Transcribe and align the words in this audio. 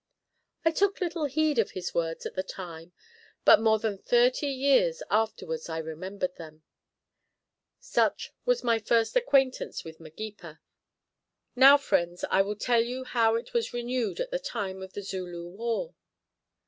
I 0.65 0.71
took 0.71 0.99
little 0.99 1.25
heed 1.25 1.59
of 1.59 1.73
his 1.77 1.93
words 1.93 2.25
at 2.25 2.33
the 2.33 2.41
time, 2.41 2.91
but 3.45 3.61
more 3.61 3.77
than 3.77 3.99
thirty 3.99 4.47
years 4.47 5.03
afterwards 5.11 5.69
I 5.69 5.77
remembered 5.77 6.37
them. 6.37 6.63
Such 7.79 8.31
was 8.43 8.63
my 8.63 8.79
first 8.79 9.15
acquaintance 9.15 9.83
with 9.83 9.99
Magepa. 9.99 10.59
Now, 11.55 11.77
friends, 11.77 12.25
I 12.31 12.41
will 12.41 12.55
tell 12.55 12.81
you 12.81 13.03
how 13.03 13.35
it 13.35 13.53
was 13.53 13.73
renewed 13.75 14.19
at 14.19 14.31
the 14.31 14.39
time 14.39 14.81
of 14.81 14.93
the 14.93 15.03
Zulu 15.03 15.47
war. 15.49 15.93